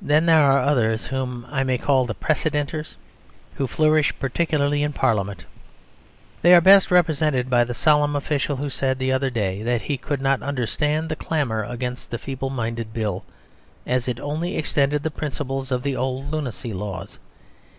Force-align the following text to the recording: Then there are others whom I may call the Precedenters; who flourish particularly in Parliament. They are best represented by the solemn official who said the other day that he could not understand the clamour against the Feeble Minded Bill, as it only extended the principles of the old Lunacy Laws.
Then 0.00 0.24
there 0.24 0.42
are 0.42 0.60
others 0.60 1.08
whom 1.08 1.46
I 1.50 1.64
may 1.64 1.76
call 1.76 2.06
the 2.06 2.14
Precedenters; 2.14 2.96
who 3.56 3.66
flourish 3.66 4.10
particularly 4.18 4.82
in 4.82 4.94
Parliament. 4.94 5.44
They 6.40 6.54
are 6.54 6.62
best 6.62 6.90
represented 6.90 7.50
by 7.50 7.64
the 7.64 7.74
solemn 7.74 8.16
official 8.16 8.56
who 8.56 8.70
said 8.70 8.98
the 8.98 9.12
other 9.12 9.28
day 9.28 9.62
that 9.62 9.82
he 9.82 9.98
could 9.98 10.22
not 10.22 10.40
understand 10.40 11.10
the 11.10 11.14
clamour 11.16 11.62
against 11.64 12.10
the 12.10 12.16
Feeble 12.16 12.48
Minded 12.48 12.94
Bill, 12.94 13.22
as 13.86 14.08
it 14.08 14.18
only 14.18 14.56
extended 14.56 15.02
the 15.02 15.10
principles 15.10 15.70
of 15.70 15.82
the 15.82 15.94
old 15.94 16.30
Lunacy 16.32 16.72
Laws. 16.72 17.18